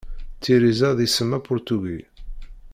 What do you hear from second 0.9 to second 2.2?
d isem apurtugi.